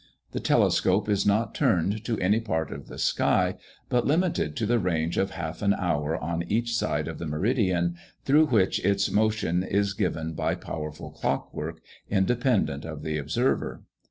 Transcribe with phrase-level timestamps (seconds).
[0.31, 3.57] The telescope is not turned to any part of the sky,
[3.87, 7.95] but limited to the range of half an hour on each side of the meridian,
[8.25, 13.83] through which its motion is given by powerful clockwork, independent of the observer.